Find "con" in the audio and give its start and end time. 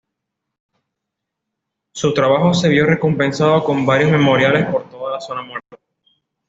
3.63-3.85